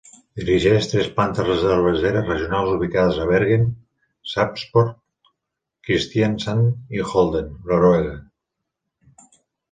Dirigeix 0.37 0.85
tres 0.91 1.07
plantes 1.17 1.49
cerveseres 1.63 2.29
regionals 2.29 2.69
ubicades 2.77 3.19
a 3.25 3.27
Bergen, 3.31 3.67
Sarpsborg, 4.31 5.29
Kristiansand 5.89 6.97
i 6.99 7.03
Olden, 7.25 7.53
Noruega. 7.73 8.17